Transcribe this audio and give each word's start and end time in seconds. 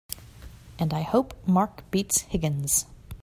And 0.79 0.95
I 0.95 1.03
hope 1.03 1.35
Mark 1.45 1.83
beats 1.91 2.21
Higgins! 2.21 2.87